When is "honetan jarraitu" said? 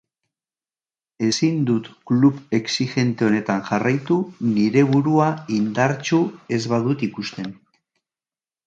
3.27-4.19